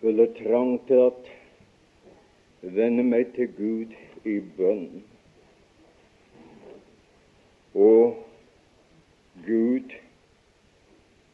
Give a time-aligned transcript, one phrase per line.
[0.00, 1.26] skulle trang til at
[2.62, 3.90] vende meg til Gud
[4.24, 5.02] i bønn.
[7.76, 8.16] Og
[9.44, 9.92] Gud,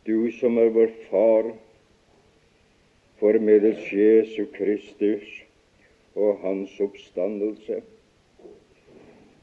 [0.08, 1.52] du som er vår Far,
[3.22, 5.30] formedels Jesu Kristus
[6.18, 7.80] og Hans oppstandelse.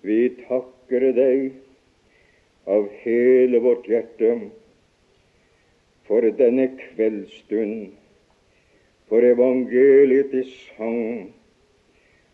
[0.04, 1.48] Vi takker deg
[2.68, 4.36] av hele vårt hjerte
[6.12, 7.94] for denne kveldsstund,
[9.10, 11.34] for evangeliet i sang,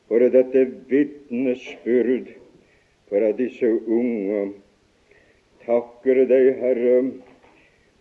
[0.07, 2.33] for dette vitnesbyrd
[3.09, 4.43] fra disse unge.
[5.65, 6.99] Takker deg, Herre,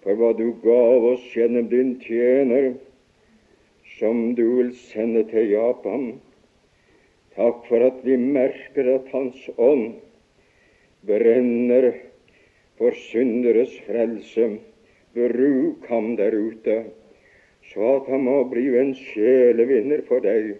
[0.05, 2.75] for hva du gav oss gjennom din tjener,
[3.99, 6.11] som du vil sende til Japan.
[7.39, 9.99] Takk for at vi merker at Hans ånd
[11.07, 11.93] brenner
[12.79, 14.59] for synderes frelse.
[15.15, 16.77] Bruk ham der ute,
[17.73, 20.55] så at han må bli en sjelevinner for deg.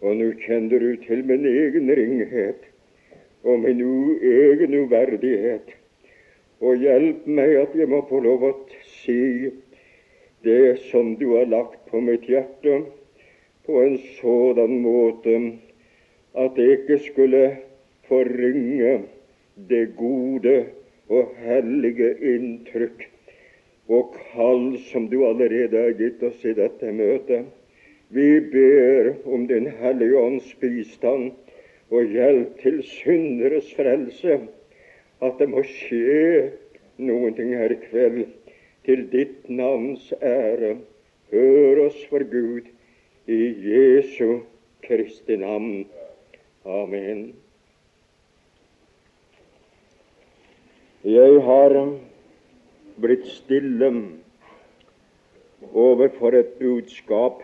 [0.00, 2.64] Og nå kjenner du til min egen ringhet
[3.44, 3.82] og min
[4.32, 5.74] egen uverdighet.
[6.60, 8.52] Og hjelp meg at jeg må få lov å
[9.02, 9.50] si
[10.44, 12.80] det som du har lagt på mitt hjerte,
[13.68, 15.36] på en sådan måte
[16.40, 17.44] at det ikke skulle
[18.08, 19.02] forringe
[19.68, 20.56] det gode
[21.12, 23.09] og hellige inntrykk
[23.90, 27.48] og kall som du allerede har gitt oss i dette møtet.
[28.14, 31.32] Vi ber om Din Hellige Ånds bistand
[31.90, 34.38] og hjelp til synderes frelse,
[35.22, 36.50] at det må skje
[37.02, 38.24] noen ting her i kveld
[38.86, 40.76] til ditt navns ære.
[41.30, 42.70] Hør oss for Gud
[43.30, 44.40] i Jesu
[44.86, 45.84] Kristi navn.
[46.66, 47.32] Amen.
[51.04, 51.76] Jeg har
[53.00, 53.90] blitt stille
[55.72, 57.42] overfor et budskap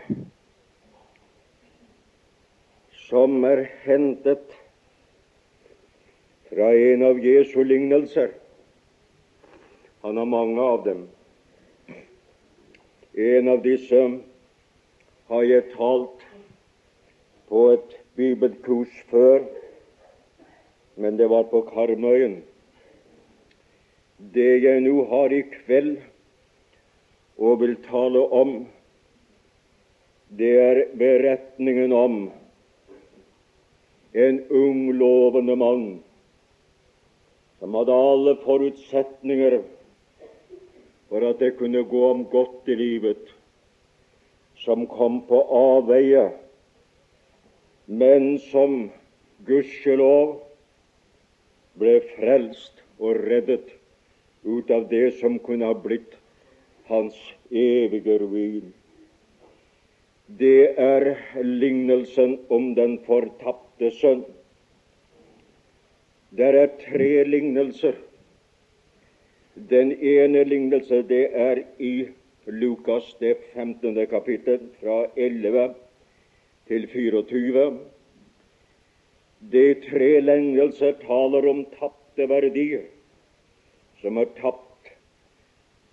[3.06, 4.56] som er hentet
[6.50, 8.32] fra en av Jesu lignelser.
[10.02, 11.04] Han har mange av dem.
[13.16, 14.00] En av disse
[15.30, 16.26] har jeg talt
[17.48, 19.46] på et bibelkurs før,
[20.96, 22.40] men det var på Karmøyen.
[24.16, 25.98] Det jeg nå har i kveld
[27.36, 28.54] og vil tale om,
[30.32, 32.16] det er beretningen om
[34.16, 35.84] en ung, lovende mann
[37.60, 39.58] som hadde alle forutsetninger
[41.10, 43.20] for at det kunne gå om godt i livet,
[44.64, 46.30] som kom på avveie,
[47.86, 48.86] men som
[49.46, 50.38] gudskjelov
[51.76, 53.76] ble frelst og reddet
[54.46, 56.14] ut av det som kunne ha blitt
[56.86, 57.14] hans
[57.50, 58.72] evige ruin.
[60.26, 61.12] Det er
[61.42, 64.24] lignelsen om den fortapte sønn.
[66.36, 67.94] Der er tre lignelser.
[69.70, 72.08] Den ene lignelse det er i
[72.46, 74.06] Lukas det 15.
[74.06, 75.74] kapittel, fra 11
[76.68, 77.64] til 24.
[79.52, 82.84] De tre lignelser taler om tapte verdier
[84.00, 84.92] som er tapt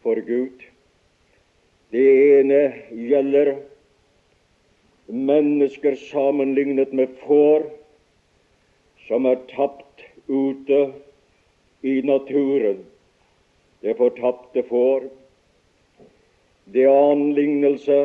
[0.03, 0.63] for Gud.
[1.93, 2.03] Det
[2.39, 3.55] ene gjelder
[5.07, 7.67] mennesker sammenlignet med får
[9.07, 10.79] som er tapt ute
[11.83, 12.83] i naturen.
[13.83, 15.09] Det fortapte får.
[16.65, 17.97] Det annen lignelse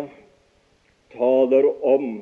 [1.14, 2.18] taler om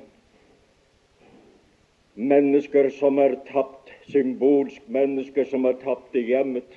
[2.17, 6.77] mennesker som er tapt, symbolsk mennesker som er tapt i hjemmet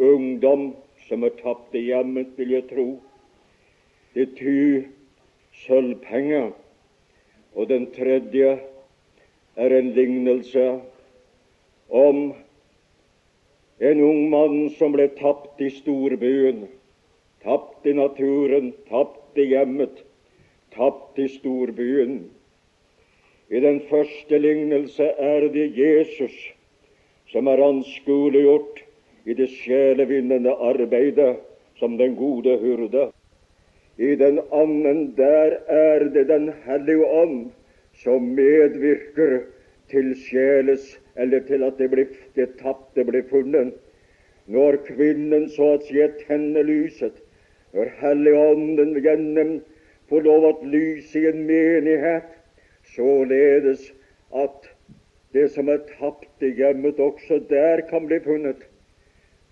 [0.00, 0.72] ungdom
[1.08, 2.88] som er tapt i hjemmet, vil jeg tro.
[4.14, 4.88] Det ty
[5.64, 6.52] sølvpenger.
[7.54, 8.58] Og den tredje
[9.56, 10.66] er en lignelse
[11.90, 12.20] om
[13.80, 16.66] en ung mann som ble tapt i storbyen,
[17.42, 20.04] tapt i naturen, tapt i hjemmet,
[20.76, 22.22] tapt i storbyen.
[23.50, 26.36] I den første lignelse er det Jesus
[27.32, 28.84] som er anskueliggjort
[29.24, 31.40] i det sjelevinnende arbeidet
[31.78, 33.10] som den gode hurde.
[33.98, 37.50] I den annen der er det Den hellige ånd
[37.94, 39.40] som medvirker
[39.90, 42.06] til sjeles, eller til at det, blir,
[42.36, 43.74] det tapte blir funnet.
[44.46, 47.18] Når kvinnen så å si tenner lyset,
[47.74, 49.60] når Helligånden gjennom
[50.10, 52.26] får lov at lyse i en menighet,
[52.96, 53.90] således
[54.34, 54.70] at
[55.34, 58.64] det som er tapt i hjemmet, også der kan bli funnet.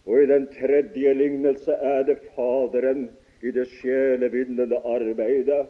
[0.08, 3.10] Og i den tredje lignelse er det Faderen
[3.44, 5.66] i det sjelevinnende arbeidet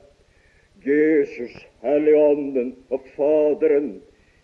[0.86, 3.96] Jesus, Helligånden og Faderen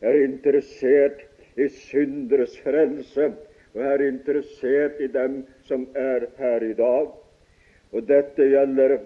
[0.02, 1.22] er interessert
[1.54, 3.28] i synderes frelse
[3.74, 7.06] og er interessert i dem som er her i dag.
[7.94, 8.98] Og dette gjelder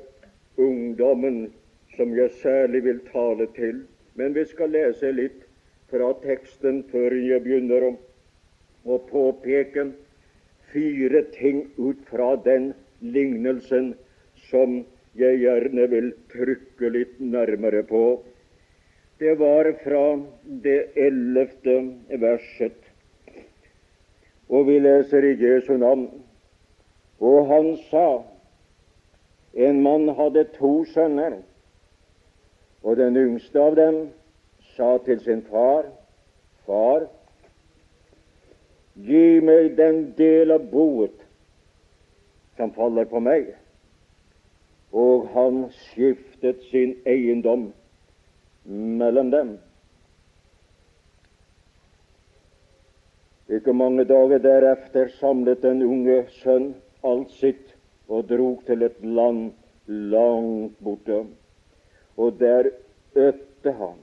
[0.57, 1.53] ungdommen,
[1.97, 3.85] som jeg særlig vil tale til.
[4.15, 5.45] Men vi skal lese litt
[5.93, 7.95] fra teksten før jeg begynner å,
[8.89, 9.91] påpeke påpeke
[10.73, 13.95] fire ting ut fra den lignelsen
[14.51, 14.83] som
[15.19, 18.21] jeg gjerne vil trykke litt nærmere på.
[19.19, 20.05] Det var fra
[20.63, 21.79] det ellevte
[22.23, 22.77] verset,
[24.49, 26.07] og vi leser i Jesu navn.
[27.19, 28.23] Og han sa
[29.59, 31.41] en mann hadde to sønner,
[32.87, 33.97] og den yngste av dem
[34.77, 35.89] sa til sin far,
[36.69, 37.07] Far,
[39.07, 41.25] gi meg den del av boet
[42.59, 43.53] som faller på meg
[44.93, 47.73] og han skiftet sin eiendom
[48.65, 49.57] mellom dem.
[53.49, 56.75] Ikke mange dager deretter samlet den unge sønn
[57.05, 57.75] alt sitt
[58.09, 59.53] og drog til et land
[59.87, 61.25] langt borte.
[62.17, 62.69] Og der
[63.15, 63.97] ødte han,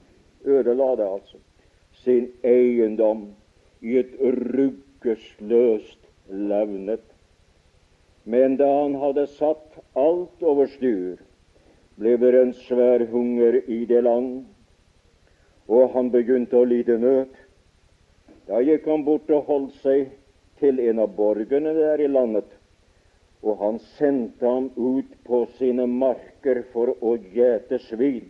[0.44, 1.38] ødela det altså,
[2.02, 3.28] sin eiendom
[3.82, 4.14] i et
[5.06, 5.98] ruggesløst
[6.28, 7.02] levnet.
[8.24, 11.16] Men da han hadde satt alt over styr,
[11.96, 14.44] ble det en svær hunger i det land,
[15.68, 17.30] og han begynte å lide nød.
[18.46, 20.10] Da gikk han bort og holdt seg
[20.60, 22.48] til en av borgerne der i landet,
[23.42, 28.26] og han sendte ham ut på sine marker for å gjete svin.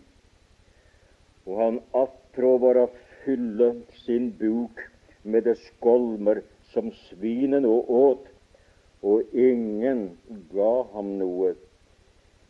[1.47, 2.87] Og han attrå å
[3.23, 3.71] fylle
[4.03, 4.81] sin buk
[5.23, 6.43] med det skolmer
[6.77, 8.27] som svinene åt
[9.01, 10.11] og ingen
[10.53, 11.55] ga ham noe.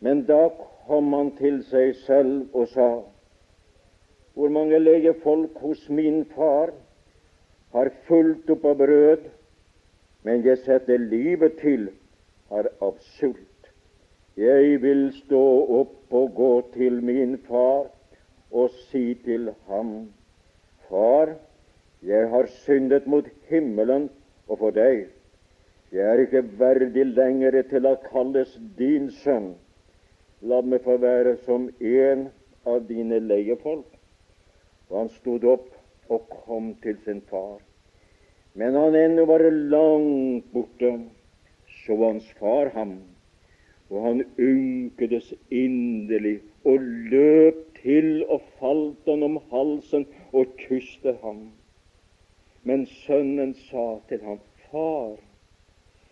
[0.04, 0.50] Men da
[0.86, 2.88] kom han til seg selv og sa,
[4.36, 6.74] hvor mange legefolk hos min far
[7.72, 9.24] har fulgt opp av brød,
[10.28, 11.88] men jeg setter livet til
[12.52, 13.44] har av sult.
[14.38, 15.42] Jeg vil stå
[15.80, 17.88] opp og gå til min far
[18.52, 20.12] og si til ham,
[20.88, 21.34] Far,
[22.00, 24.06] jeg har syndet mot himmelen
[24.48, 25.06] og for deg
[25.92, 29.54] jeg er ikke verdig lenger til å kalles din sønn.
[30.44, 32.26] La meg få være som en
[32.68, 33.88] av dine leiefolk.
[34.90, 37.56] Og han stod opp og kom til sin far.
[38.52, 40.92] Men han ennå var langt borte,
[41.84, 42.98] så hans far ham,
[43.88, 51.46] og han ynkedes inderlig og løp til og falt han om halsen og kysste ham.
[52.64, 55.16] Men sønnen sa til ham, Far,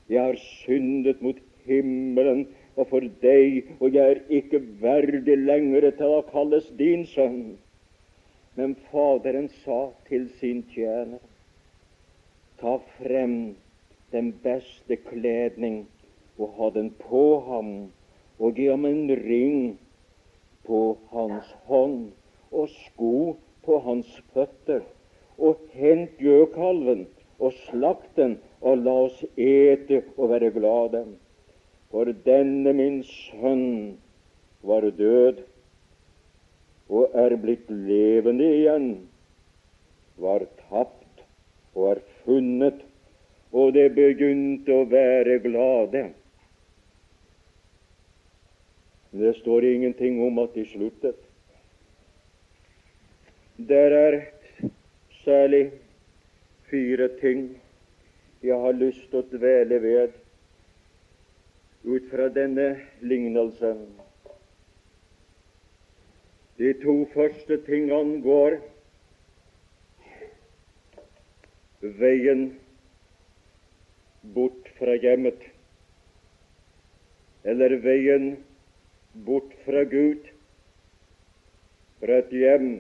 [0.09, 2.47] jeg har syndet mot himmelen
[2.77, 7.57] og for deg, og jeg er ikke verdig lenger til å kalles din sønn.
[8.57, 11.21] Men Faderen sa til sin tjener,
[12.61, 13.57] ta frem
[14.13, 15.83] den beste kledning
[16.39, 17.73] og ha den på ham,
[18.41, 19.61] og gi ham en ring
[20.65, 20.81] på
[21.13, 22.13] hans hånd
[22.53, 24.85] og sko på hans føtter,
[25.39, 27.07] og hent gjøkalven
[27.39, 31.05] og slakt den og la oss ete og være glade.
[31.93, 33.97] For denne min sønn
[34.67, 35.45] var død
[36.89, 38.91] og er blitt levende igjen,
[40.17, 41.25] var tapt
[41.75, 42.79] og er funnet,
[43.53, 46.07] og det begynte å være glade.
[49.17, 51.19] Det står ingenting om at de sluttet.
[53.57, 54.19] Der er
[55.27, 55.73] særlig
[56.71, 57.63] fire ting
[58.43, 60.13] jeg har lyst til å dvele ved
[61.87, 62.67] ut fra denne
[63.03, 63.81] lignelsen.
[66.59, 68.59] De to første tingene går
[72.01, 72.47] veien
[74.37, 75.43] bort fra hjemmet,
[77.47, 78.31] eller veien
[79.27, 80.31] bort fra Gud,
[81.99, 82.71] fra et hjem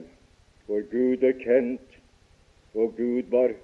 [0.66, 1.85] hvor Gud er kjent
[2.76, 3.54] og Gud var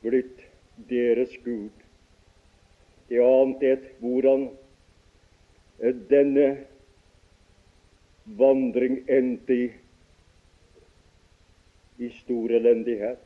[0.00, 0.44] blitt
[0.90, 1.82] deres Gud.
[3.08, 4.48] Det annet er hvordan
[6.10, 6.46] denne
[8.40, 9.68] vandring endte i,
[12.00, 13.22] i stor elendighet.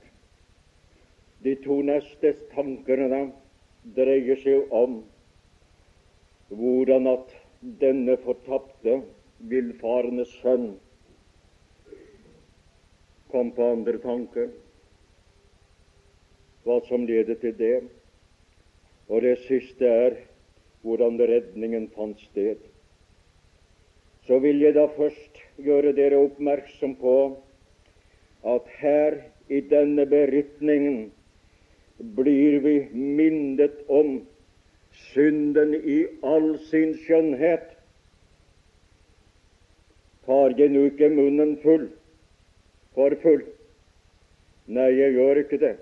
[1.45, 3.23] De to neste tankene
[3.97, 5.01] dreier seg om
[6.51, 7.33] hvordan at
[7.81, 9.01] denne fortapte,
[9.51, 10.73] villfarne sønn
[13.31, 14.51] kom på andre tanker
[16.65, 17.77] hva som leder til det.
[19.11, 20.19] Og det siste er
[20.85, 22.61] hvordan redningen fant sted,
[24.27, 27.17] så vil jeg da først gjøre dere oppmerksom på
[28.55, 29.19] at her
[29.51, 31.11] i denne berytningen
[32.17, 34.21] blir vi minnet om
[35.11, 37.67] synden i all sin skjønnhet.
[40.25, 41.89] Tar jeg nå ikke munnen full
[42.95, 43.43] for full?
[44.71, 45.77] Nei, jeg gjør ikke det.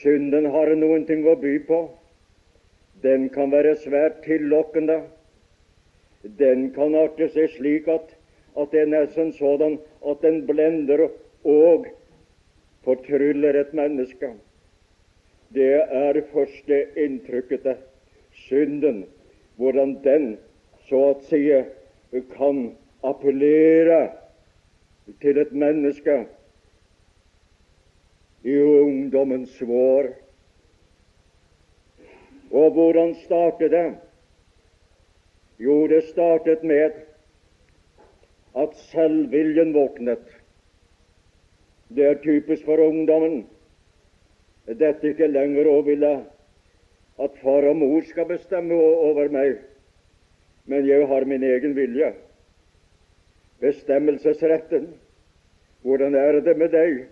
[0.00, 1.80] Synden har noen ting å by på.
[3.02, 5.00] Den kan være svært tillokkende.
[6.38, 8.14] Den kan arte seg slik at,
[8.56, 11.08] at det er nesten sånn at den blender
[11.42, 11.88] og
[12.86, 14.32] fortryller et menneske.
[15.52, 17.82] Det er første inntrykket av
[18.46, 19.02] synden,
[19.60, 20.36] hvordan den
[20.88, 21.42] så å si
[22.32, 22.64] kan
[23.04, 24.00] appellere
[25.20, 26.16] til et menneske
[28.44, 30.12] i ungdommens vår.
[32.52, 33.86] Og hvordan startet det?
[35.62, 36.90] Jo, det startet med
[38.58, 40.24] at selvviljen våknet.
[41.88, 43.46] Det er typisk for ungdommen.
[44.66, 46.12] Dette ikke lenger å ville
[47.22, 49.58] at far og mor skal bestemme over meg,
[50.66, 52.12] men jeg har min egen vilje.
[53.62, 54.90] Bestemmelsesretten.
[55.82, 57.04] Hvordan er det med deg,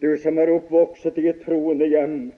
[0.00, 2.30] du som er oppvokset i et troende hjem?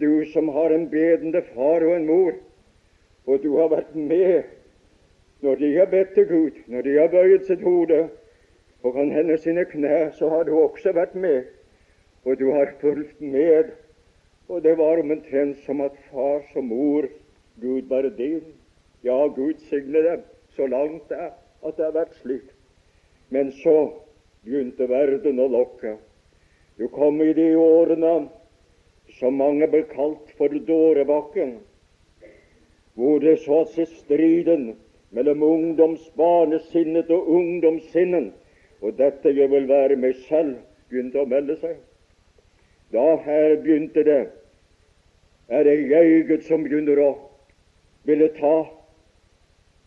[0.00, 2.32] du som har en bedende far og en mor,
[3.26, 4.42] og du har vært med
[5.44, 8.08] når de har bedt til Gud, når de har bøyet sitt hode
[8.82, 11.44] og kan hende sine knær, så har du også vært med,
[12.24, 13.70] og du har fulgt med.
[14.48, 17.06] Og det var omtrent som at far som mor
[17.60, 18.42] Gud var din.
[19.04, 20.24] Ja, Gud signe dem
[20.56, 21.30] så langt det er
[21.64, 22.48] at det har vært slik.
[23.32, 23.76] Men så
[24.44, 25.96] begynte verden å lokke.
[26.78, 28.14] Du kom i de årene
[29.18, 31.58] som mange ble kalt for Dårebakken,
[32.94, 34.74] hvor det så at striden
[35.14, 38.32] mellom ungdomsbarnesinnet og ungdomssinnen,
[38.82, 40.56] og dette jeg vil være meg selv,
[40.90, 41.76] begynte å melde seg.
[42.92, 44.22] Da her begynte det,
[45.48, 47.10] er det jeget som begynner å
[48.04, 48.56] ville ta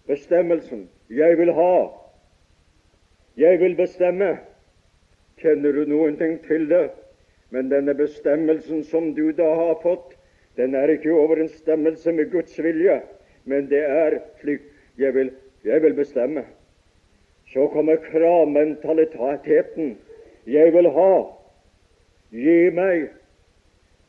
[0.07, 0.87] bestemmelsen.
[1.09, 1.87] Jeg vil ha.
[3.37, 4.37] Jeg vil bestemme.
[5.37, 6.89] Kjenner du noen ting til det?
[7.53, 10.17] Men denne bestemmelsen som du da har fått,
[10.57, 13.01] den er ikke overensstemmelse med Guds vilje,
[13.45, 14.61] men det er slik
[14.97, 15.29] jeg vil,
[15.63, 16.43] jeg vil bestemme.
[17.53, 19.97] Så kommer kravmentaliteten.
[20.47, 21.23] Jeg vil ha.
[22.31, 23.07] Gi meg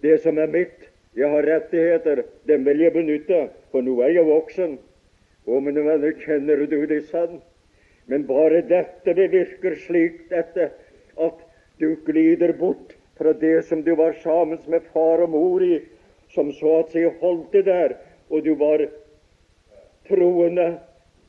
[0.02, 0.88] det som er mitt.
[1.14, 2.22] Jeg har rettigheter.
[2.48, 4.78] Dem vil jeg benytte, for nå er jeg voksen.
[5.48, 7.38] Å, mine venner, kjenner du det sann?
[8.08, 10.70] Men bare dette det virker slik dette
[11.16, 11.38] at
[11.80, 15.78] du glider bort fra det som du var sammen med far og mor i,
[16.34, 17.96] som så at si holdt det der,
[18.28, 18.84] og du var
[20.08, 20.68] troende,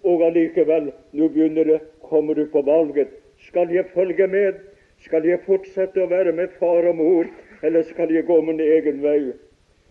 [0.03, 3.11] og allikevel, nå begynner det, kommer du på valget.
[3.47, 4.59] Skal jeg følge med?
[5.03, 7.27] Skal jeg fortsette å være med far og mor,
[7.63, 9.31] eller skal jeg gå min egen vei?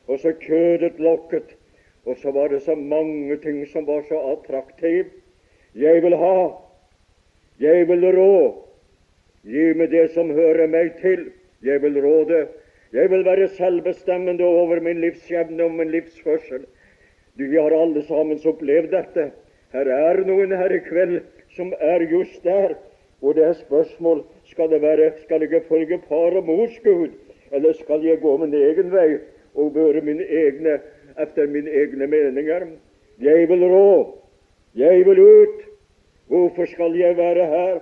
[0.08, 1.56] Og så kødet lokket,
[2.08, 5.10] og så var det så mange ting som var så attraktive.
[5.76, 6.48] Jeg vil ha,
[7.60, 8.64] jeg vil rå,
[9.44, 11.28] gi meg det som hører meg til.
[11.62, 12.46] Jeg vil råde.
[12.92, 16.64] Jeg vil være selvbestemmende over min livsskjebne og min livsførsel.
[17.38, 19.30] Du, Vi har alle sammen opplevd dette.
[19.72, 21.20] Her er noen her i kveld
[21.56, 22.78] som er just der.
[23.22, 27.08] Og det er spørsmål skal det være, skal jeg følge far og mors Gud,
[27.52, 29.18] eller skal jeg gå min egen vei
[29.54, 30.78] og børe mine egne
[31.18, 32.66] etter mine egne meninger?
[33.20, 34.18] Jeg vil rå.
[34.74, 35.64] Jeg vil ut.
[36.28, 37.80] Hvorfor skal jeg være her?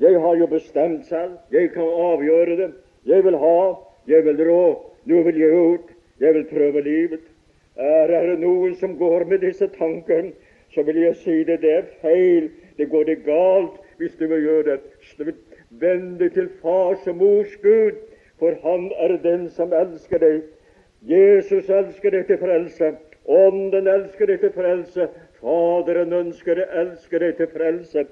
[0.00, 1.38] Jeg har jo bestemt selv.
[1.52, 2.72] Jeg kan avgjøre det.
[3.06, 3.74] Jeg vil ha,
[4.06, 5.90] jeg vil rå, nå vil jeg ut,
[6.20, 7.20] jeg vil prøve livet.
[7.76, 10.32] Er det noen som går med disse tankene,
[10.72, 12.48] så vil jeg si det, det er feil.
[12.78, 14.78] Det går det galt hvis du vil gjøre
[15.18, 15.34] det.
[15.70, 18.00] Vend deg til fars og mors Gud,
[18.38, 20.42] for han er den som elsker deg.
[21.08, 22.94] Jesus elsker deg til frelse.
[23.24, 25.08] Ånden elsker deg til frelse.
[25.40, 28.06] Faderen ønsker deg, elsker deg til frelse.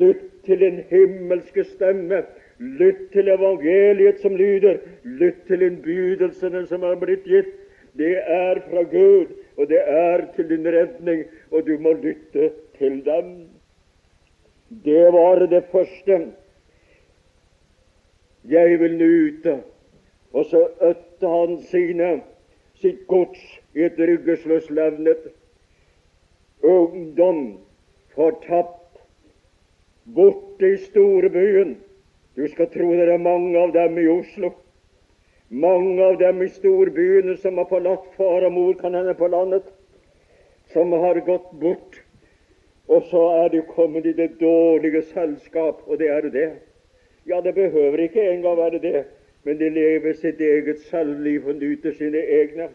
[0.00, 2.20] Lytt til din himmelske stemme
[2.60, 4.82] Lytt til evangeliet som lyder.
[5.04, 7.54] Lytt til innbydelsene som er blitt gitt.
[7.96, 13.00] Det er fra Gud, og det er til din redning, og du må lytte til
[13.04, 13.32] dem.
[14.84, 16.20] Det var det første.
[18.44, 19.56] Jeg vil nyte.
[20.32, 22.20] Og så øtte han sine,
[22.80, 23.40] sitt gods
[23.74, 25.30] i et ryggesløslevnet.
[26.62, 27.58] Ungdom
[28.14, 29.00] fortapt
[30.14, 31.78] borte i storbyen.
[32.36, 34.52] du skal tro det er mange av dem i Oslo.
[35.50, 39.64] Mange av dem i storbyene som har forlatt far og mor, kan hende på landet,
[40.72, 41.98] som har gått bort,
[42.86, 46.50] og så er de kommet i det dårlige selskap, og det er det.
[47.26, 49.04] Ja, det behøver ikke engang være det,
[49.44, 52.68] men de lever sitt eget selvliv og nyter sine egne.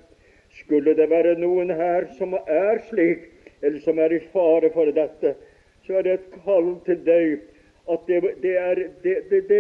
[0.62, 3.28] Skulle det være noen her som er slik,
[3.62, 5.36] eller som er i fare for dette,
[5.86, 7.38] så er det et kall til deg
[7.92, 9.58] at det, det, er, det, det,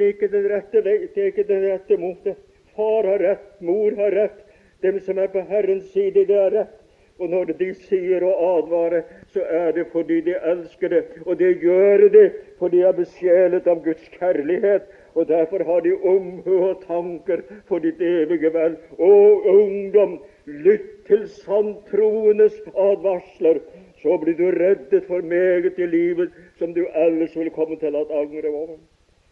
[0.00, 2.36] er ikke den rette det er ikke den rette motet.
[2.74, 4.40] Far har rett, mor har rett,
[4.82, 6.74] dem som er på Herrens side, det er rett.
[7.18, 9.02] Og når de sier og advarer,
[9.34, 11.02] så er det fordi de elsker det.
[11.26, 14.86] Og det gjør de fordi de er besjelet av Guds kjærlighet.
[15.14, 18.76] Og derfor har de omhu og tanker for ditt evige vel.
[18.98, 19.10] Å,
[19.54, 23.60] ungdom, lytt til sanntroendes advarsler.
[24.02, 28.06] Så blir du reddet for meget i livet som du ellers ville komme til å
[28.20, 28.78] angre over.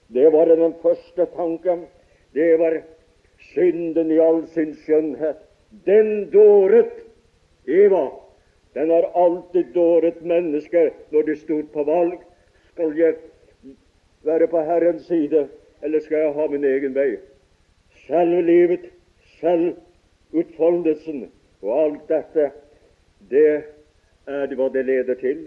[0.08, 1.86] Det var den første tanken.
[2.34, 2.80] Det var
[3.52, 5.38] synden i all sin skjønnhet.
[5.86, 7.02] Den dåret
[7.66, 8.10] Eva.
[8.74, 12.18] Den har alltid dåret mennesker når de stod på valg.
[12.72, 13.14] Skal jeg
[14.26, 15.46] være på Herrens side,
[15.82, 17.16] eller skal jeg ha min egen vei?
[18.06, 18.90] Selve livet,
[19.40, 19.74] selv
[20.36, 21.26] utfoldelsen
[21.62, 22.50] og alt dette,
[23.30, 23.46] det
[24.26, 25.46] er det hva det leder til.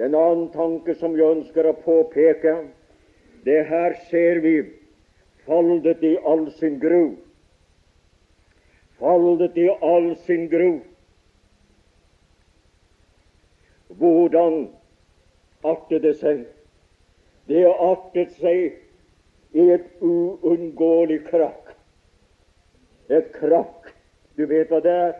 [0.00, 2.54] Den annen tanke som vi ønsker å påpeke,
[3.44, 4.54] det her ser vi
[5.46, 7.16] faldet i all sin gru.
[9.00, 10.80] Faldet i all sin gru.
[14.00, 14.68] Hvordan
[15.64, 16.44] artet det seg?
[17.48, 18.78] Det artet seg
[19.52, 21.74] i et uunngåelig krakk.
[23.10, 23.90] Et krakk.
[24.36, 25.12] Du vet hva det er?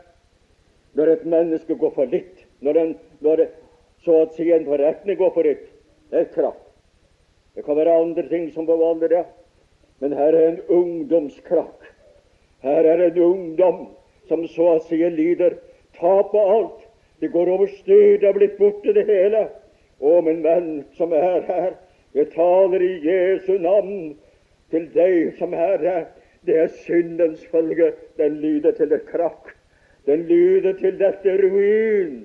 [0.95, 3.49] Når et menneske går for litt, når, en, når det,
[4.05, 5.67] så å si en forretning går for litt,
[6.11, 6.61] det er et krakk.
[7.55, 9.25] Det kan være andre ting som forvandler det,
[10.03, 11.91] men her er en ungdomskrakk.
[12.63, 13.85] Her er en ungdom
[14.29, 15.59] som så å si lider
[15.99, 16.87] tap på alt.
[17.21, 19.47] Det går over styr, det er blitt borte, det hele.
[20.01, 21.75] Å, min venn som er her,
[22.17, 24.15] jeg taler i Jesu navn
[24.71, 26.05] til deg som er her.
[26.47, 27.93] Det er syndens følge.
[28.17, 29.55] Den lyder til et krakk.
[30.07, 32.23] Den lyder til dette ruin.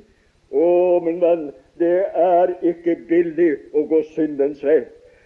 [0.52, 0.68] Å,
[1.04, 4.86] min venn, det er ikke billig å gå syndens vei.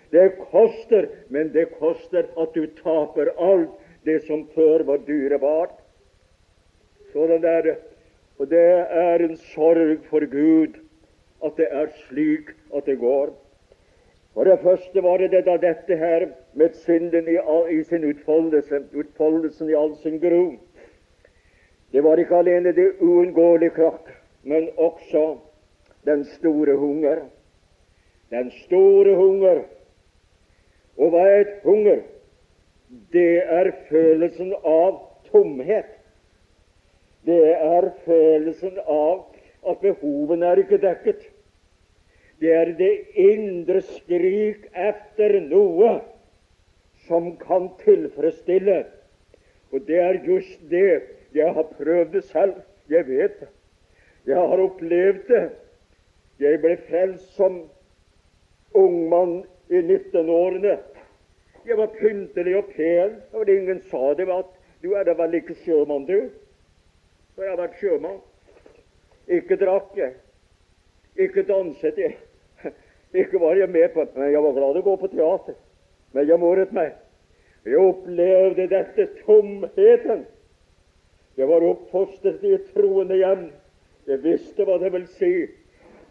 [0.09, 3.75] Det koster, men det koster at du taper alt
[4.07, 5.75] det som før var dyrebart.
[7.13, 7.75] Sånn er det.
[8.39, 8.65] Og det
[9.03, 10.79] er en sorg for Gud
[11.45, 13.33] at det er slik at det går.
[14.39, 17.33] For det første var det da dette her med synden i,
[17.75, 20.53] i sin utfoldelse, utfoldelsen i all sin gro.
[21.91, 25.23] Det var ikke alene det uunngåelige krakk, men også
[26.07, 27.19] den store hunger.
[28.31, 29.59] Den store hunger
[30.95, 31.99] og hva er et hunger?
[33.11, 35.01] Det er følelsen av
[35.33, 35.91] tomhet.
[37.27, 39.25] Det er følelsen av
[39.67, 41.27] at behovene er ikke dekket.
[42.39, 45.97] Det er det indre skrik etter noe
[47.07, 48.83] som kan tilfredsstille.
[49.71, 51.01] Og det er just det.
[51.35, 52.61] Jeg har prøvd det selv.
[52.89, 53.49] Jeg vet det.
[54.25, 55.49] Jeg har opplevd det.
[56.39, 57.59] Jeg ble frelst som
[58.73, 60.77] ungmann i 19-årene.
[61.67, 65.57] Jeg var pyntelig og pen, og ingen sa det at du er da vel ikke
[65.65, 66.29] sjømann, du?
[67.35, 68.21] For jeg har vært sjømann.
[69.27, 70.15] Ikke drakk jeg.
[71.19, 72.15] Ikke danset jeg.
[73.13, 75.55] Ikke var jeg med på Men jeg var glad i å gå på teater.
[76.13, 76.93] Men jeg moret meg.
[77.65, 80.25] Jeg opplevde dette tomheten.
[81.37, 83.47] Jeg var oppfostret i et troende hjem.
[84.09, 85.33] Jeg visste hva det vil si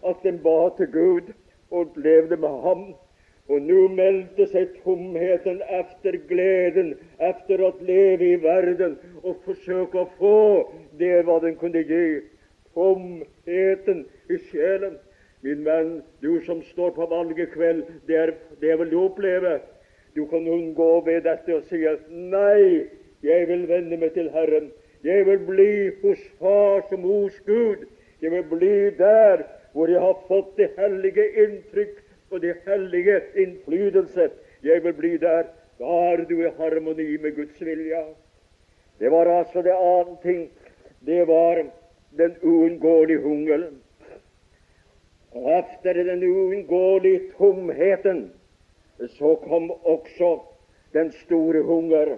[0.07, 1.33] at en ba til Gud
[1.75, 2.85] og levde med Ham
[3.49, 10.11] og nå meldte seg tomheten efter gleden, efter å leve i verden og forsøke å
[10.19, 10.41] få
[11.01, 12.21] det hva den kunne gi.
[12.77, 14.99] Tomheten i sjelen.
[15.43, 19.61] Min venn, du som står på valgekveld, det, er, det vil du oppleve.
[20.17, 22.89] Du kan unngå ved dette og si at nei,
[23.23, 24.73] jeg vil vende meg til Herren.
[25.07, 25.71] Jeg vil bli
[26.03, 27.87] hos Far som hos Gud.
[28.23, 34.31] Jeg vil bli der hvor jeg har fått det hellige inntrykk og det hellige innflytelse.
[34.63, 35.47] Jeg vil bli der.
[35.79, 38.01] Da er du i harmoni med Guds vilje.
[38.99, 40.49] Det var altså det andre ting.
[41.07, 41.63] Det var
[42.19, 43.79] den uunngåelige hungeren.
[45.37, 48.31] Og etter den uunngåelige tomheten
[49.19, 50.39] så kom også
[50.93, 52.17] den store hunger.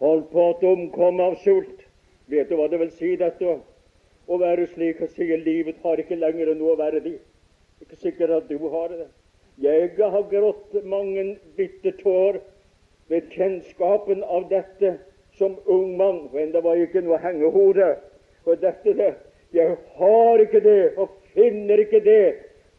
[0.00, 1.86] Holdt på å omkomme av sult.
[2.26, 3.60] Vet du hva det vil si, dette?
[4.26, 7.18] å være slik og sier livet har ikke lenger noe verdi.
[7.82, 9.08] Ikke sikkert at du har det.
[9.62, 12.40] Jeg har grått mange bitte tår
[13.12, 14.96] ved kjennskapen av dette
[15.38, 17.94] som ung mann, men det var ikke noe hengehode.
[18.46, 19.12] For dette det,
[19.54, 22.34] jeg har ikke det, og finner ikke det,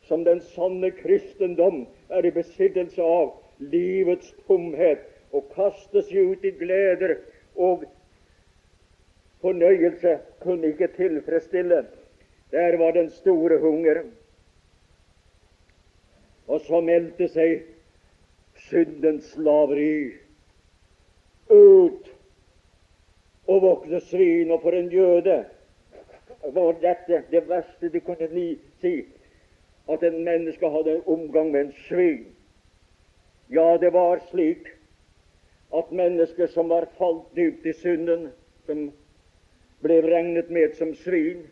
[0.06, 5.02] som den sanne kristendom er i besittelse av, livets tomhet,
[5.36, 7.18] og kastes ut i gleder
[7.56, 7.86] og
[9.44, 11.86] fornøyelse kunne ikke tilfredsstille.
[12.52, 14.04] Der var den store hunger.
[16.48, 17.66] Og så meldte seg
[18.70, 20.14] syndens slaveri
[21.50, 22.12] ut
[23.48, 24.54] og vokste svin.
[24.54, 25.44] Og for en jøde
[26.54, 28.28] var dette det verste de kunne
[28.82, 29.06] si,
[29.90, 32.26] at en menneske hadde omgang med en svin.
[33.50, 34.68] Ja, det var slik
[35.76, 38.30] at mennesker som var falt dypt i synden,
[38.66, 38.92] som
[39.84, 41.46] ble regnet med som svin,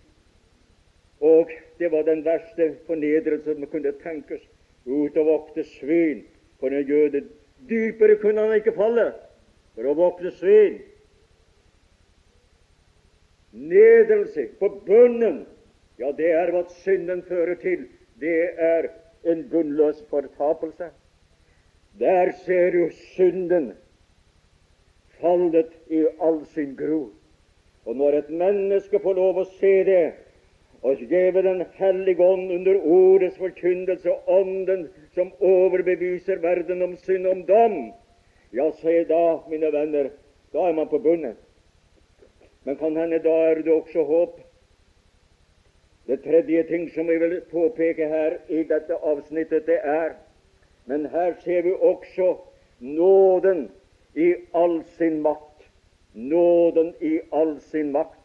[1.21, 4.41] og det var den verste fornedrelse som kunne tenkes
[4.85, 6.23] ut og vokte svin
[6.59, 7.23] for en jøde.
[7.69, 9.11] Dypere kunne han ikke falle
[9.75, 10.81] for å vokte svin.
[13.53, 15.45] Nedelse på bunnen,
[16.01, 17.85] ja, det er hva synden fører til.
[18.19, 18.89] Det er
[19.29, 20.89] en bunnløs fortapelse.
[21.99, 23.73] Der ser du synden
[25.21, 27.11] fallet i all sin gro.
[27.85, 30.03] Og når et menneske får lov å se det,
[30.83, 37.37] og gjeve Den hellige ånd under ordets forkynnelse, ånden som overbeviser verden om synd og
[37.37, 37.77] om dom,
[38.53, 40.09] ja, se da, mine venner,
[40.53, 41.37] da er man på bundet.
[42.63, 44.39] Men kan hende da er det også håp.
[46.07, 50.15] Det tredje ting som jeg vil påpeke her i dette avsnittet, det er
[50.85, 52.37] Men her ser vi også
[52.79, 53.71] nåden
[54.15, 55.69] i all sin makt.
[56.13, 58.19] Nåden i all sin makt.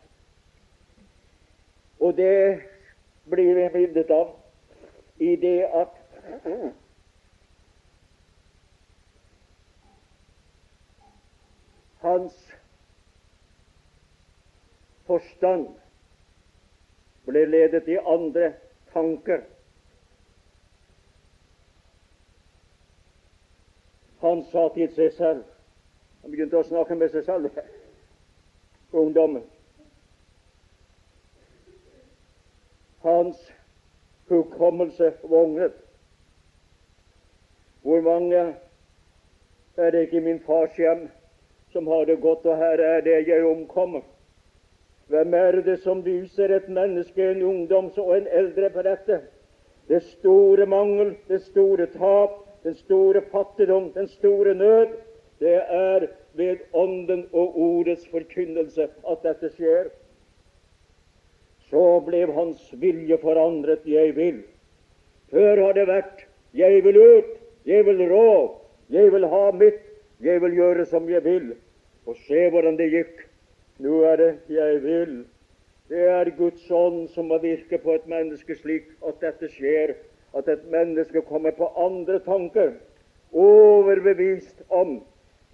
[2.01, 2.61] Og det
[3.31, 4.35] blir vi bildet av
[5.19, 5.95] i det at
[12.01, 12.48] hans
[15.09, 15.67] forstand
[17.27, 18.53] ble ledet i andre
[18.93, 19.43] tanker.
[24.23, 25.45] Han sa til seg selv
[26.23, 27.53] Han begynte å snakke med seg selv,
[29.01, 29.45] ungdommen.
[33.09, 33.53] hans
[34.29, 35.73] hukommelse vognet.
[37.83, 38.57] Hvor mange
[39.77, 41.09] er det ikke i min fars hjem
[41.73, 44.03] som har det godt, og her er det jeg omkommer?
[45.09, 49.21] Hvem er det som viser et menneske, en ungdoms og en eldre, på dette?
[49.89, 54.99] Det store mangel, det store tap, den store fattigdom, den store nød,
[55.41, 59.89] det er ved Ånden og Ordets forkynnelse at dette skjer
[61.71, 64.43] så ble hans vilje forandret 'jeg vil'.
[65.31, 68.55] Før har det vært 'jeg vil ut', 'jeg vil rå',
[68.91, 69.85] 'jeg vil ha mitt',
[70.21, 71.57] 'jeg vil gjøre som jeg vil'.
[72.07, 73.28] Og se hvordan det gikk.
[73.79, 75.25] Nå er det 'jeg vil'.
[75.89, 79.95] Det er Guds ånd som må virke på et menneske slik at dette skjer,
[80.35, 82.73] at et menneske kommer på andre tanker,
[83.33, 85.03] overbevist om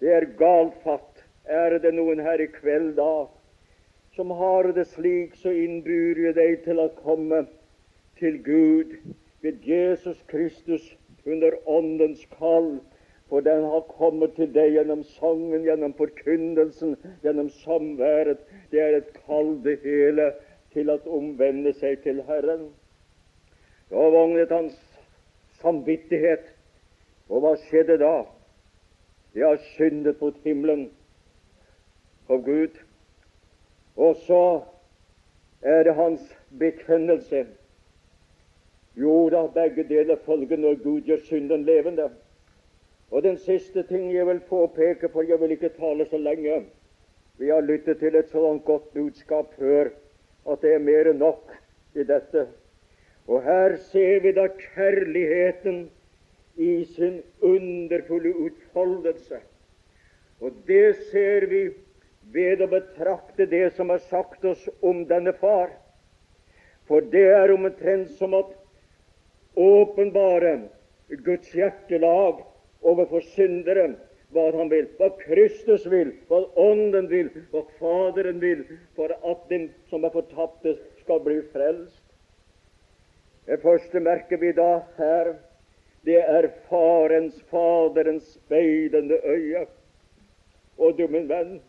[0.01, 1.25] det er galt fatt.
[1.45, 3.27] Er det noen her i kveld da
[4.17, 7.45] som har det slik, så innbyr jeg deg til å komme
[8.19, 8.93] til Gud
[9.43, 10.85] ved Jesus Kristus
[11.27, 12.79] under Åndens kall.
[13.35, 16.92] For den har kommet til deg gjennom sangen, gjennom forkynnelsen,
[17.25, 18.44] gjennom samværet.
[18.70, 20.29] Det er et kall, det hele,
[20.70, 22.68] til å omvende seg til Herren.
[23.90, 24.79] Da vognet hans
[25.59, 26.47] samvittighet.
[27.27, 28.14] Og hva skjedde da?
[29.35, 30.87] De har syndet mot himmelen
[32.31, 32.79] og Gud.
[33.99, 34.44] Og så
[35.75, 36.23] er det hans
[36.62, 37.49] bekjennelse.
[38.94, 42.12] Jo da, begge deler følger når Gud gjør synden levende.
[43.14, 46.64] Og den siste ting jeg vil påpeke, for jeg vil ikke tale så lenge
[47.38, 49.90] Vi har lyttet til et sånt godt budskap før
[50.50, 51.53] at det er mer enn nok
[51.94, 52.46] i dette.
[53.27, 55.88] Og her ser vi da kjærligheten
[56.57, 59.38] i sin underfulle utfoldelse.
[60.40, 61.62] Og det ser vi
[62.35, 65.70] ved å betrakte det som er sagt oss om denne far.
[66.87, 68.50] For det er omtrent som at
[69.55, 70.57] åpenbare
[71.24, 72.42] Guds hjertelag
[72.85, 73.88] overfor syndere
[74.35, 78.64] hva han vil, hva Kristus vil, hva Ånden vil, hva Faderen vil,
[78.97, 82.03] for at den som er fortapte, skal bli frelst.
[83.47, 85.35] Det første merker vi da her,
[86.05, 89.66] det er Farens, Faderens speidende øye.
[90.79, 91.61] Og du, min venn,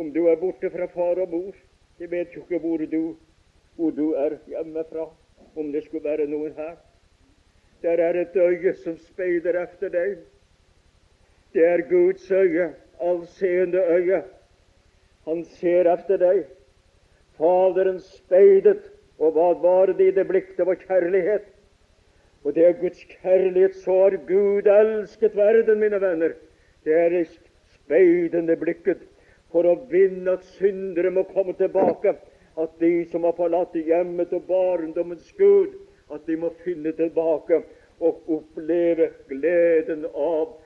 [0.00, 1.56] om du er borte fra far og mor.
[2.00, 3.16] Jeg vet jo ikke hvor du,
[3.76, 5.10] hvor du er hjemmefra,
[5.56, 6.78] om det skulle være noen her.
[7.82, 10.18] Der er et øye som speider efter deg.
[11.54, 14.22] Det er Guds øye, allseende øye.
[15.24, 16.44] Han ser efter deg.
[17.38, 18.82] Faderen speidet,
[19.18, 20.56] og hva var det i det blikk?
[20.56, 21.46] Det var kjærlighet.
[22.44, 23.74] Og det er Guds kjærlighet.
[23.74, 26.36] Så har Gud elsket verden, mine venner.
[26.84, 27.26] Det er det
[27.74, 29.02] speidende blikket
[29.52, 32.14] for å vinne at syndere må komme tilbake.
[32.60, 35.74] At de som har forlatt hjemmet og barndommens Gud,
[36.14, 37.62] at de må finne tilbake
[38.00, 40.56] og oppleve gleden av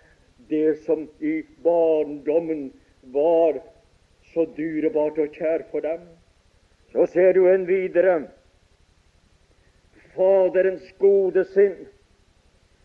[0.51, 2.69] det som i barndommen
[3.15, 3.61] var
[4.33, 6.07] så dyrebart og kjært for dem.
[6.93, 8.23] Så ser du en videre
[10.15, 11.89] Faderens gode sinn.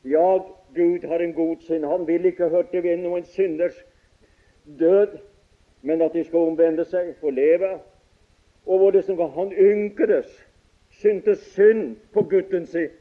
[0.02, 0.40] Ja,
[0.74, 1.86] Gud har en god sinn.
[1.86, 3.78] Han vil ikke hørte ved noen synders
[4.80, 5.20] død,
[5.82, 7.76] men at de skal omvende seg og leve.
[8.66, 10.32] Og hvordan det han ynkedes,
[11.00, 12.92] syntes synd på gutten sin.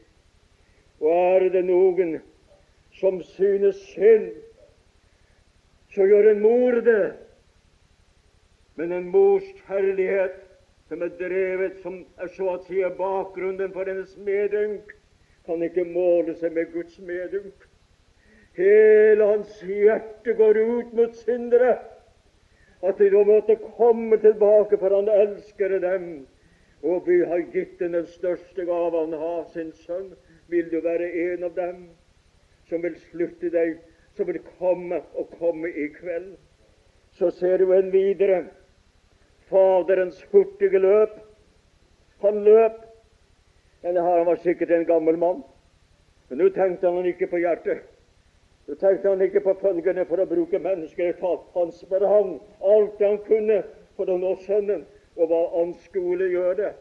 [0.99, 2.17] Og er det noen
[2.99, 4.31] som synes synd,
[5.93, 7.13] så gjør en mor det.
[8.75, 10.37] Men en mors herlighet
[10.89, 14.95] som er drevet, som er så å si bakgrunnen for hennes medynk,
[15.45, 17.67] kan ikke måle seg med Guds medynk.
[18.57, 21.77] Hele hans hjerte går ut mot syndere.
[22.83, 26.09] At de da måtte komme tilbake, for han elsker dem.
[26.83, 30.13] Og vi har gitt den den største gave han har, sin sønn.
[30.47, 31.89] Vil du være en av dem
[32.69, 33.77] som vil slutte deg,
[34.15, 36.37] som vil komme og komme i kveld?
[37.11, 38.45] Så ser du en videre.
[39.49, 41.19] Faderens hurtige løp.
[42.21, 42.85] Han løp.
[43.83, 45.43] Eller han var sikkert en gammel mann.
[46.29, 47.83] Men nå tenkte han ikke på hjertet.
[48.67, 51.45] Nå tenkte han ikke på følgende for å bruke mennesker i menneskerettat.
[51.55, 53.63] Han sprang alt han kunne
[53.97, 54.85] for å nå Sønnen.
[55.19, 56.71] Og hva han skulle gjøre.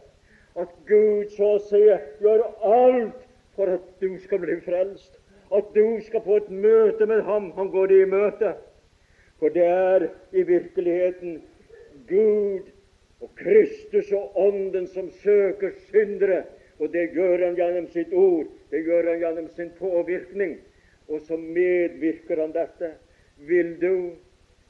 [0.59, 1.81] At Gud så å si
[2.22, 3.27] gjør alt
[3.59, 5.18] for at du skal bli frelst.
[5.55, 7.51] At du skal få et møte med ham.
[7.59, 8.55] Han går det i møte.
[9.38, 11.40] For det er i virkeligheten
[12.09, 12.70] Gud
[13.20, 16.44] og Kristus og Ånden som søker syndere.
[16.79, 20.59] Og det gjør han gjennom sitt ord, det gjør han gjennom sin påvirkning.
[21.09, 22.92] Og så medvirker han dette.
[23.48, 23.94] Vil du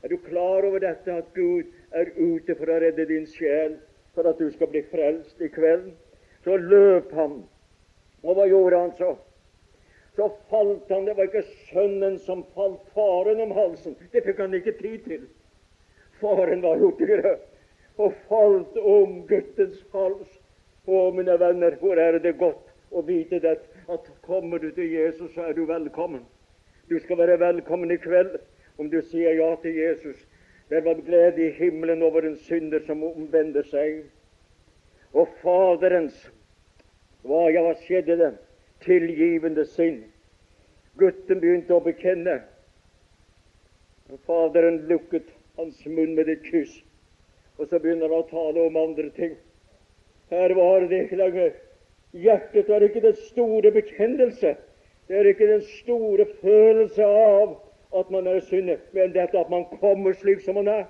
[0.03, 3.79] Er du klar over dette, at Gud er ute for å redde din sjel,
[4.15, 5.91] for at du skal bli frelst i kveld?
[6.45, 7.41] Så løp han.
[8.23, 9.17] Og hva gjorde han så?
[10.19, 11.07] Så falt han.
[11.07, 13.99] Det var ikke sønnen som falt faren om halsen.
[14.13, 15.27] Det fikk han ikke tid til.
[16.23, 17.37] Faren var hurtigere
[17.99, 20.31] og falt om guttens hals.
[20.89, 23.59] Å, mine venner, hvor er det godt å vite det,
[23.93, 26.23] at kommer du til Jesus, så er du velkommen.
[26.89, 28.39] Du skal være velkommen i kveld
[28.79, 30.19] om du sier ja til Jesus.
[30.69, 34.03] Det var glede i himmelen over en synder som omvender seg.
[35.17, 36.27] Og Faderens
[37.27, 38.31] hva, ja, hva skjedde det?
[38.85, 40.03] Tilgivende sinn.
[40.99, 42.38] Gutten begynte å bekjenne.
[44.25, 45.27] Faderen lukket
[45.59, 46.79] hans munn med et kyss.
[47.59, 49.35] Og så begynner han å tale om andre ting.
[50.31, 51.57] Her var det ikke lenger
[52.17, 54.55] Hjertet er ikke den store bekjennelse.
[55.09, 57.57] Det er ikke den store følelse av
[57.96, 60.85] at man er synder, men dette at man kommer slik som man er.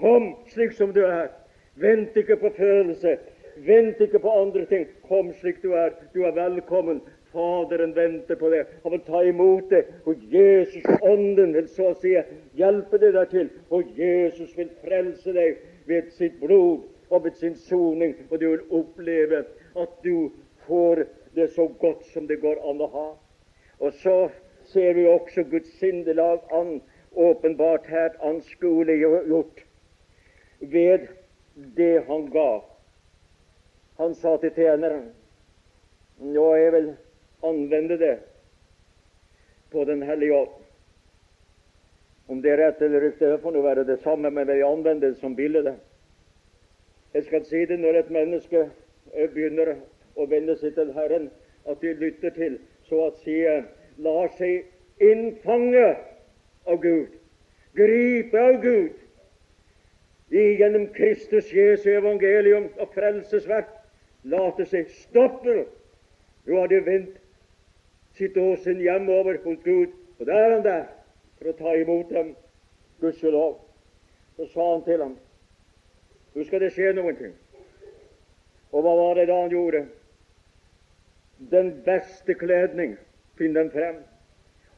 [0.00, 1.28] Kom slik som du er.
[1.74, 3.18] Vent ikke på følelse.
[3.56, 4.86] Vent ikke på andre ting.
[5.08, 5.90] Kom slik du er.
[6.14, 7.00] Du er velkommen.
[7.32, 8.64] Faderen venter på det.
[8.82, 9.84] Han vil ta imot det.
[10.04, 12.14] Og Jesus, Ånden, vil så å si
[12.56, 13.50] hjelpe deg dertil.
[13.70, 18.16] Og Jesus vil frelse deg ved sitt blod og ved sin soning.
[18.30, 19.44] Og du vil oppleve
[19.76, 20.30] at du
[20.66, 21.04] får
[21.36, 23.08] det så godt som det går an å ha.
[23.80, 24.16] Og så
[24.72, 26.80] ser vi også Guds syndelag an,
[27.16, 29.64] åpenbart her anskueliggjort
[30.60, 31.06] ved
[31.76, 32.60] det han ga.
[33.96, 35.08] Han sa til tjeneren
[36.20, 36.86] Nå er jeg vel
[37.44, 38.14] anvende det
[39.72, 40.54] på Den hellige ånd.
[42.28, 45.10] Om det er rett eller riktig, det får nå være det samme, men jeg anvender
[45.12, 45.76] det som bilde.
[47.14, 48.62] Jeg skal si det når et menneske
[49.12, 49.76] eh, begynner
[50.16, 51.28] å vende seg til Herren,
[51.68, 53.36] at de lytter til, så at si
[54.02, 54.66] lar seg
[55.02, 55.96] innfange
[56.66, 57.12] av Gud,
[57.76, 58.94] gripe av Gud,
[60.30, 63.68] gjennom Kristus Jesu evangelium og frelsesverk,
[64.26, 65.66] late seg stoppe.
[66.46, 67.20] Nå har de vendt
[68.18, 70.84] sitt åsyn hjemover hos Gud, og der er han der
[71.38, 72.34] for å ta imot dem.
[73.00, 73.58] Gudskjelov.
[74.36, 75.16] Så sa han til ham
[76.36, 77.30] nå skal det skje noen ting.
[78.76, 79.86] Og hva var det da han gjorde?
[81.52, 82.92] Den beste kledning,
[83.38, 84.02] finn den frem.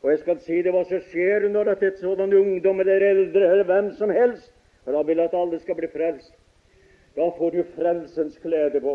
[0.03, 3.51] Og jeg skal si det hva som skjer når at et sånn ungdom eller eldre
[3.51, 4.53] eller hvem som helst
[4.88, 6.33] for da vil at alle skal bli frelst.
[7.16, 8.94] Da får du frelsens klede på.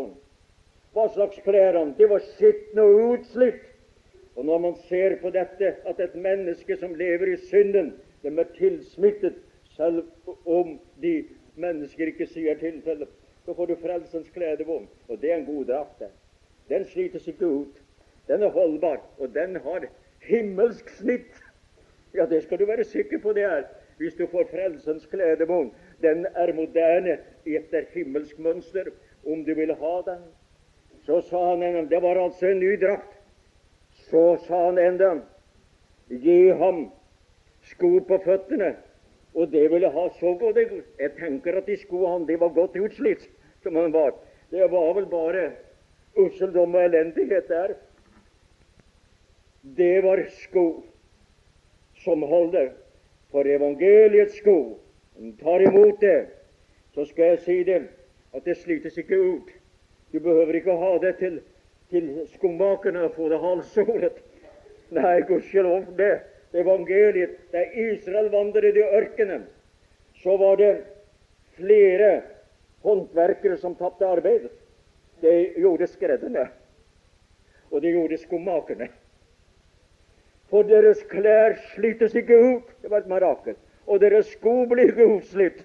[0.90, 1.92] Hva slags klær han?
[1.94, 3.60] De var skitne og utslitt.
[4.34, 7.92] Og når man ser på dette, at et menneske som lever i synden,
[8.26, 9.36] dem er tilsmittet,
[9.76, 10.02] selv
[10.50, 11.14] om de
[11.54, 13.14] mennesker ikke sier tilfellet,
[13.46, 14.90] så får du frelsens kledevogn.
[15.08, 16.02] Og det er en god drakt.
[16.68, 17.78] Den slites ikke ut.
[18.28, 19.86] Den er holdbar, og den har
[20.20, 21.42] himmelsk snitt.
[22.14, 23.64] Ja, det skal du være sikker på det er,
[23.98, 25.72] hvis du får frelsens kledevogn.
[26.02, 28.88] Den er moderne etter himmelsk mønster,
[29.26, 30.22] om du vil ha den.
[31.04, 33.20] Så sa han enda Det var altså en ny drakt.
[33.90, 35.14] Så sa han enda
[36.08, 36.90] Gi ham
[37.62, 38.74] sko på føttene.
[39.34, 40.58] Og det ville ha så godt
[40.98, 43.28] Jeg tenker at de skoene han, de var godt utslitt,
[43.62, 44.14] som han var.
[44.50, 45.50] Det var vel bare
[46.16, 47.74] usseldom og elendighet der.
[49.64, 50.82] Det var sko
[52.04, 52.72] som holder.
[53.30, 54.78] For evangeliets sko,
[55.18, 56.26] om tar imot det,
[56.94, 57.78] så skal jeg si det
[58.36, 59.48] at det slites ikke ut.
[60.12, 61.40] Du behøver ikke ha det til,
[61.90, 64.20] til skomakerne og få det halvsolet.
[64.94, 66.12] Nei, gudskjelov for det.
[66.54, 69.46] Evangeliet, da Israel vandret i ørkenen,
[70.22, 70.74] så var det
[71.56, 72.20] flere
[72.84, 74.52] håndverkere som tapte arbeidet.
[75.24, 76.44] Det gjorde skredderne,
[77.70, 78.92] og det gjorde skomakerne.
[80.54, 82.66] For deres klær slites ikke ut.
[82.82, 83.56] Det var et marakel.
[83.90, 85.64] Og deres sko blir ikke utslitt.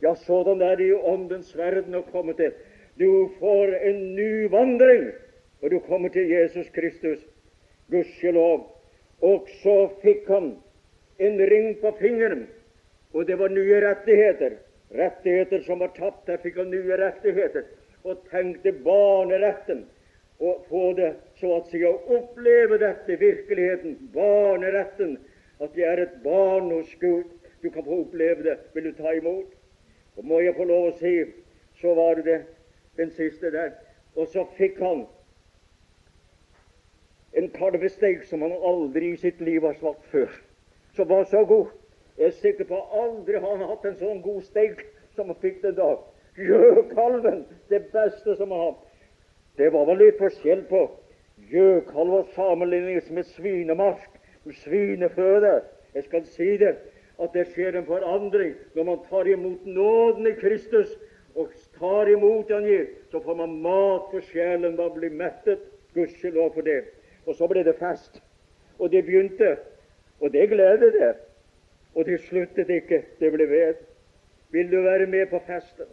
[0.00, 2.54] Ja, sådan er det i åndens verden å komme til.
[2.96, 5.10] Du får en ny vandring,
[5.60, 7.20] og du kommer til Jesus Kristus.
[7.92, 8.64] Gudskjelov.
[9.20, 10.54] Og så fikk han
[11.20, 12.46] en ring på fingeren,
[13.12, 14.56] og det var nye rettigheter.
[14.96, 16.24] Rettigheter som var tapt.
[16.24, 17.68] Der fikk han nye rettigheter.
[18.08, 19.84] Og tenkte barneretten
[20.40, 25.18] å få det så å si å oppleve dette virkeligheten, barneretten,
[25.60, 27.28] at jeg er et barn hos Gud.
[27.62, 28.56] Du kan få oppleve det.
[28.74, 29.52] Vil du ta imot?
[30.16, 31.14] Og må jeg få lov å si,
[31.80, 32.42] så var det
[32.96, 33.74] den siste der.
[34.16, 35.04] Og så fikk han
[37.36, 40.30] en kalvesteik som han aldri i sitt liv har smakt før.
[40.96, 41.72] Som var så god.
[42.16, 45.60] Jeg er sikker på aldri har han hatt en sånn god steik som han fikk
[45.64, 46.00] den dag.
[46.40, 48.86] Gjøkalven, det beste som han har hatt.
[49.56, 50.86] Det var vel litt forskjell på
[51.50, 54.10] gjøkalv og sammenlignes med svinemark,
[54.52, 55.60] svineføde.
[55.94, 56.76] Jeg skal si det,
[57.22, 60.92] at det skjer en forandring når man tar imot nåden i Kristus
[61.34, 62.86] og tar imot Han gir.
[63.10, 65.58] Så får man mat for sjelen, man blir mettet.
[65.94, 66.84] Gudskjelov for det.
[67.26, 68.22] Og så ble det fest.
[68.78, 69.56] Og det begynte,
[70.20, 71.14] og det gleder det.
[71.94, 73.74] Og det sluttet ikke, det ble ved.
[74.50, 75.88] Vil du være med på festen?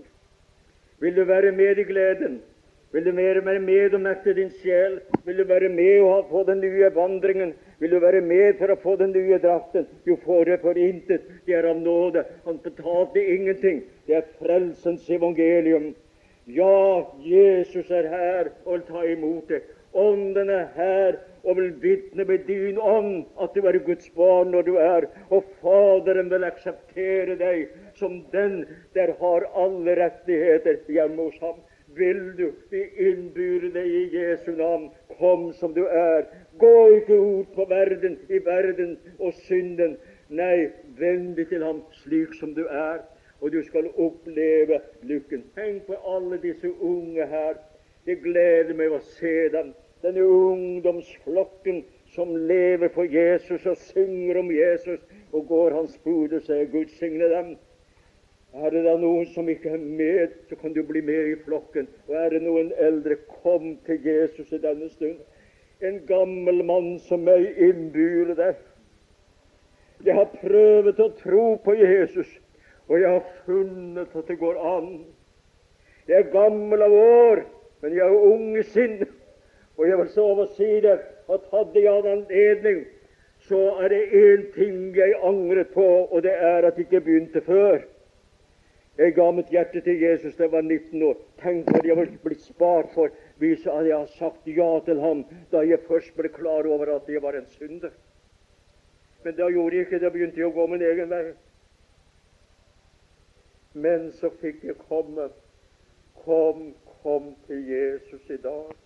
[1.00, 2.42] Vil du være med i gleden?
[2.94, 5.00] Vil du være med og mette din sjel?
[5.26, 7.54] Vil du være med og få den nye vandringen?
[7.80, 9.88] Vil du være med for å få den nye drakten?
[10.06, 11.26] Du får det for intet.
[11.48, 12.22] Det er av nåde.
[12.46, 13.82] Han betalte ingenting.
[14.06, 15.96] Det er frelsens evangelium.
[16.46, 19.64] Ja, Jesus er her og vil ta imot det.
[19.98, 24.70] Ånden er her og vil vitne med din ånd at du er Guds barn når
[24.70, 31.42] du er, og Faderen vil akseptere deg som den der har alle rettigheter hjemme hos
[31.42, 31.62] ham
[31.96, 36.26] vil du, vi innbyr deg i Jesu navn, kom som du er.
[36.60, 39.98] Gå ikke ut på verden, i verden og synden.
[40.30, 43.04] Nei, vend deg til ham slik som du er,
[43.42, 45.44] og du skal oppleve lykken.
[45.58, 47.58] Tenk på alle disse unge her.
[48.06, 49.74] Det gleder meg å se dem.
[50.04, 51.84] Denne ungdomsflokken
[52.16, 55.00] som lever for Jesus og synger om Jesus
[55.32, 57.54] og går hans bud og sier Gud signe dem.
[58.54, 61.88] Er det da noen som ikke er med, så kan du bli med i flokken.
[62.08, 65.18] Og er det noen eldre, kom til Jesus i denne stund.
[65.82, 68.60] En gammel mann som meg innbyr deg.
[70.06, 72.30] Jeg har prøvd å tro på Jesus,
[72.92, 74.92] og jeg har funnet at det går an.
[76.08, 77.42] Jeg er gammel av år,
[77.82, 79.00] men jeg er ung i sinn.
[79.80, 81.00] Og jeg vil så over si det,
[81.32, 82.84] at hadde jeg hatt anledning,
[83.48, 87.42] så er det én ting jeg angret på, og det er at jeg ikke begynte
[87.48, 87.82] før.
[88.98, 91.16] Jeg ga mitt hjerte til Jesus da jeg var 19 år.
[91.42, 95.64] Tenk hva jeg var blitt spart for hvis jeg hadde sagt ja til ham da
[95.66, 97.96] jeg først ble klar over at jeg var en synder.
[99.24, 100.14] Men da gjorde jeg ikke det.
[100.14, 101.24] Begynte jeg å gå min egen vei.
[103.74, 105.30] Men så fikk jeg komme.
[106.24, 108.83] Kom, kom til Jesus i dag.